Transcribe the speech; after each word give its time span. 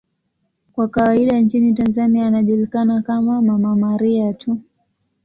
Kwa 0.73 0.87
kawaida 0.87 1.39
nchini 1.39 1.73
Tanzania 1.73 2.27
anajulikana 2.27 3.01
kama 3.01 3.41
'Mama 3.41 3.75
Maria' 3.75 4.33
tu. 4.33 4.59